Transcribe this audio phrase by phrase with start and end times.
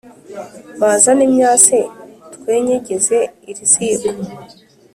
[0.81, 1.77] Bazane imyase
[2.35, 3.17] twenyegeze
[3.49, 4.09] iriziko